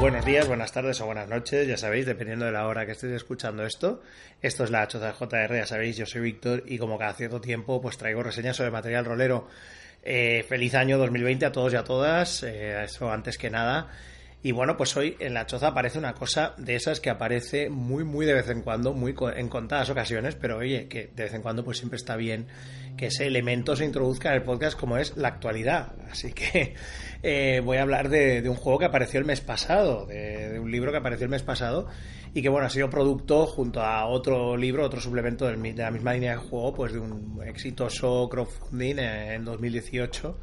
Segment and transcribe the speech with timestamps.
[0.00, 3.14] Buenos días, buenas tardes o buenas noches, ya sabéis, dependiendo de la hora que estéis
[3.14, 4.00] escuchando esto.
[4.40, 7.82] Esto es la Choza JR, ya sabéis, yo soy Víctor y como cada cierto tiempo
[7.82, 9.48] pues traigo reseñas sobre material rolero.
[10.04, 13.88] Eh, feliz año 2020 a todos y a todas, eh, eso antes que nada.
[14.40, 18.04] Y bueno, pues hoy en la choza aparece una cosa de esas que aparece muy,
[18.04, 21.42] muy de vez en cuando, muy en contadas ocasiones, pero oye, que de vez en
[21.42, 22.46] cuando pues siempre está bien
[22.96, 25.92] que ese elemento se introduzca en el podcast como es la actualidad.
[26.08, 26.74] Así que
[27.24, 30.92] eh, voy a hablar de, un juego que apareció el mes pasado, de, un libro
[30.92, 31.88] que apareció el mes pasado
[32.32, 36.12] y que bueno, ha sido producto junto a otro libro, otro suplemento de la misma
[36.12, 40.38] línea de juego, pues de un exitoso crowdfunding en 2018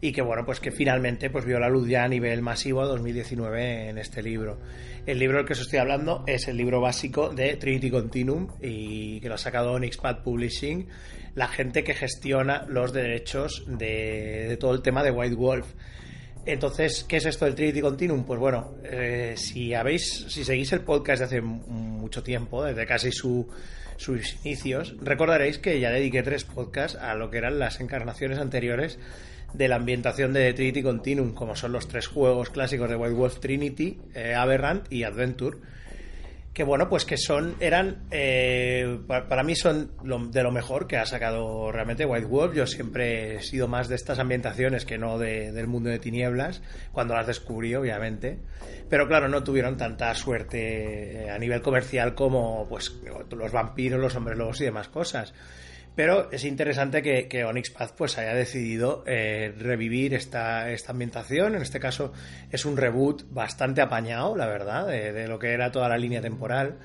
[0.00, 3.88] y que bueno, pues que finalmente pues vio la luz ya a nivel masivo 2019
[3.88, 4.58] en este libro.
[5.06, 9.20] El libro del que os estoy hablando es el libro básico de Trinity Continuum y
[9.20, 10.86] que lo ha sacado Onyxpad Publishing,
[11.34, 15.66] la gente que gestiona los derechos de, todo el tema de White Wolf.
[16.44, 18.24] Entonces, ¿qué es esto del Trinity Continuum?
[18.24, 21.40] Pues bueno, eh, si habéis, si seguís el podcast de hace
[22.08, 23.46] mucho tiempo, desde casi su,
[23.98, 28.98] sus inicios, recordaréis que ya dediqué tres podcasts a lo que eran las encarnaciones anteriores
[29.52, 33.40] de la ambientación de Trinity Continuum, como son los tres juegos clásicos de White Wolf
[33.40, 35.58] Trinity, eh, Aberrant y Adventure.
[36.58, 39.92] Que bueno, pues que son, eran, eh, para mí son
[40.32, 42.52] de lo mejor que ha sacado realmente White Wolf.
[42.52, 47.14] Yo siempre he sido más de estas ambientaciones que no del mundo de tinieblas, cuando
[47.14, 48.40] las descubrí, obviamente.
[48.88, 52.92] Pero claro, no tuvieron tanta suerte eh, a nivel comercial como pues
[53.30, 55.34] los vampiros, los hombres lobos y demás cosas.
[55.94, 61.56] Pero es interesante que, que Onyx Path pues haya decidido eh, revivir esta, esta ambientación.
[61.56, 62.12] En este caso
[62.50, 66.78] es un reboot bastante apañado, la verdad, de, lo que era toda la línea temporal.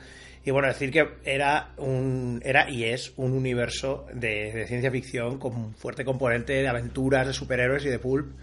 [0.43, 5.55] Y bueno, decir que era un era y es un universo de, ciencia ficción con
[5.55, 8.35] un fuerte componente de aventuras, de superhéroes y de pulp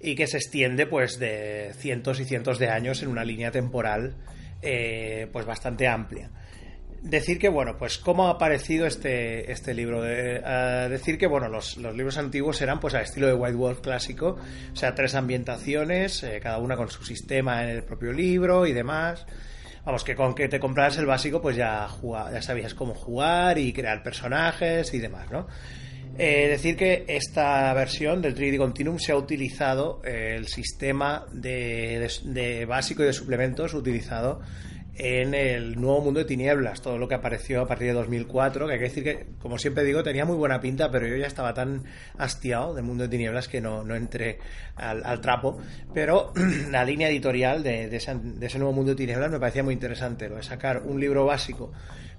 [0.00, 4.14] y que se extiende pues de cientos y cientos de años en una línea temporal
[4.62, 6.30] eh, pues bastante amplia
[7.04, 10.02] decir que, bueno, pues cómo ha aparecido este, este libro.
[10.02, 14.38] decir que, bueno, los, libros antiguos eran pues al estilo de White Wolf clásico,
[14.72, 18.72] o sea, tres ambientaciones, eh, cada una con su sistema en el propio libro y
[18.72, 19.26] demás.
[19.84, 21.86] Vamos, que con que te compraras el básico, pues ya,
[22.32, 25.46] ya sabías cómo jugar y crear personajes y demás, ¿no?
[26.16, 32.08] Eh, decir que esta versión del 3D Continuum se ha utilizado eh, el sistema de,
[32.22, 34.40] de, básico y de suplementos utilizado
[34.96, 38.72] en el nuevo mundo de tinieblas, todo lo que apareció a partir de 2004, que
[38.72, 41.52] hay que decir que, como siempre digo, tenía muy buena pinta, pero yo ya estaba
[41.52, 41.84] tan
[42.16, 44.38] hastiado del mundo de tinieblas que no, no entré
[44.76, 45.58] al, trapo.
[45.92, 46.32] Pero
[46.70, 48.14] la línea editorial de, ese,
[48.58, 51.72] nuevo mundo de tinieblas me parecía muy interesante, lo de sacar un libro básico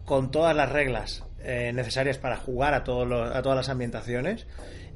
[0.04, 4.46] con todas las reglas eh, necesarias para jugar a, todos a todas las ambientaciones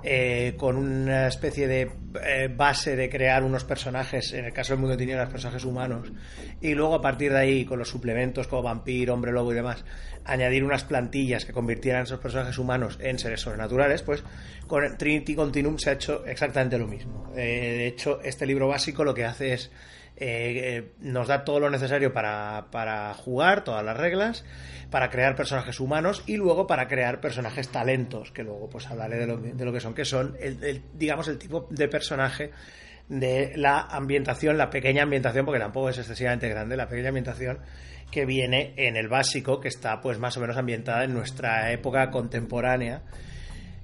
[0.02, 1.92] eh, con una especie de
[2.24, 6.12] eh, base de crear unos personajes, en el caso del mundo de tinieblas, personajes humanos,
[6.62, 9.84] y luego a partir de ahí, con los suplementos como vampiro, hombre lobo y demás,
[10.24, 14.24] añadir unas plantillas que convirtieran esos personajes humanos en seres sobrenaturales, pues
[14.68, 17.32] con Trinity Continuum se ha hecho exactamente lo mismo.
[17.36, 19.72] Eh, de hecho, este libro básico lo que hace es
[20.20, 24.44] eh, nos da todo lo necesario para, para, jugar, todas las reglas,
[24.90, 29.28] para crear personajes humanos y luego para crear personajes talentos, que luego pues hablaré de
[29.28, 32.52] lo, de lo que son, que son, el, digamos, el tipo de personaje
[33.08, 37.60] de la ambientación, la pequeña ambientación, porque tampoco es excesivamente grande, la pequeña ambientación
[38.12, 42.10] que viene en el básico, que está pues más o menos ambientada en nuestra época
[42.10, 43.04] contemporánea.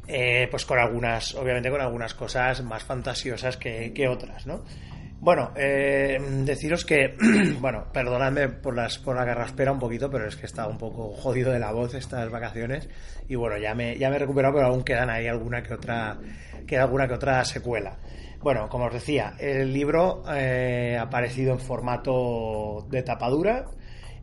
[0.07, 4.63] Eh, pues con algunas, obviamente con algunas cosas más fantasiosas que, que otras, ¿no?
[5.25, 7.15] Bueno, eh, deciros que,
[7.59, 11.15] bueno, perdonadme por, las, por la carraspera un poquito, pero es que estaba un poco
[11.15, 12.87] jodido de la voz estas vacaciones
[13.27, 16.19] y bueno, ya me, ya me he recuperado, pero aún quedan ahí alguna que otra,
[16.67, 17.97] queda alguna que otra secuela.
[18.39, 23.65] Bueno, como os decía, el libro eh, ha aparecido en formato de tapadura,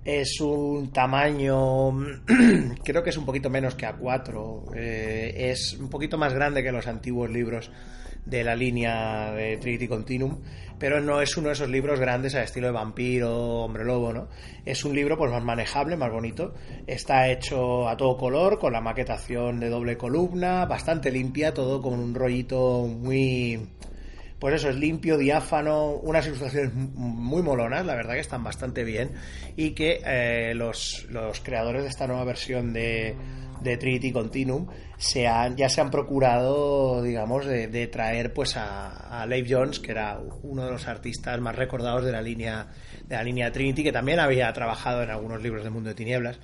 [0.04, 1.90] es un tamaño,
[2.84, 6.70] creo que es un poquito menos que A4, eh, es un poquito más grande que
[6.70, 7.72] los antiguos libros
[8.24, 10.38] de la línea de Trinity Continuum,
[10.78, 14.28] pero no es uno de esos libros grandes al estilo de vampiro, hombre lobo, ¿no?
[14.64, 16.54] Es un libro pues más manejable, más bonito.
[16.86, 21.94] Está hecho a todo color, con la maquetación de doble columna, bastante limpia, todo con
[21.98, 23.60] un rollito muy
[24.42, 29.12] pues eso, es limpio, diáfano, unas ilustraciones muy molonas, la verdad que están bastante bien,
[29.54, 33.14] y que eh, los, los, creadores de esta nueva versión de,
[33.62, 34.66] de Trinity Continuum
[34.98, 39.90] se han, ya se han procurado, digamos, de, traer pues a, a Leif Jones, que
[39.92, 42.68] era uno de los artistas más recordados de la línea
[43.06, 46.38] de la línea Trinity, que también había trabajado en algunos libros del mundo de tinieblas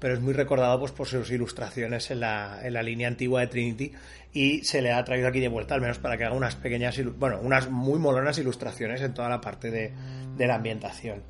[0.00, 3.46] pero es muy recordado pues, por sus ilustraciones en la, en la línea antigua de
[3.46, 3.92] Trinity
[4.32, 6.98] y se le ha traído aquí de vuelta, al menos para que haga unas pequeñas,
[7.18, 9.92] bueno, unas muy molonas ilustraciones en toda la parte de,
[10.36, 11.22] de la ambientación.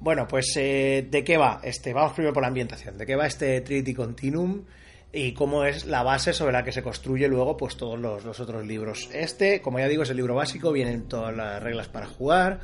[0.00, 1.92] Bueno, pues eh, ¿de qué va este?
[1.92, 2.96] Vamos primero por la ambientación.
[2.96, 4.64] ¿De qué va este Trinity Continuum?
[5.12, 8.64] y cómo es la base sobre la que se construye luego pues todos los, otros
[8.64, 9.08] libros.
[9.12, 12.60] Este, como ya digo, es el libro básico, vienen todas las reglas para jugar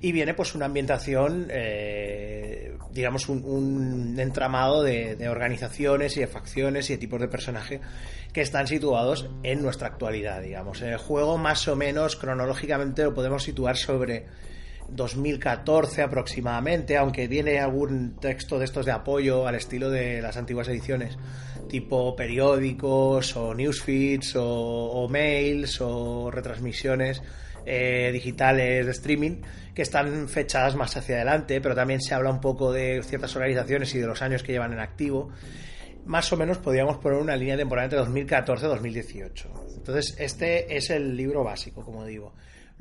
[0.00, 6.88] y viene pues una ambientación, eh, digamos, un, entramado de, de, organizaciones y de facciones
[6.90, 7.80] y de tipos de personaje
[8.32, 10.82] que están situados en nuestra actualidad, digamos.
[10.82, 14.26] El juego más o menos cronológicamente lo podemos situar sobre
[14.94, 20.68] 2014 aproximadamente, aunque viene algún texto de estos de apoyo al estilo de las antiguas
[20.68, 21.16] ediciones,
[21.68, 27.22] tipo periódicos o newsfeeds o, mails o retransmisiones
[27.64, 29.42] eh, digitales de streaming
[29.74, 33.94] que están fechadas más hacia adelante, pero también se habla un poco de ciertas organizaciones
[33.94, 35.30] y de los años que llevan en activo.
[36.04, 39.76] Más o menos podríamos poner una línea temporal entre 2014-2018.
[39.76, 42.34] Entonces, este es el libro básico, como digo.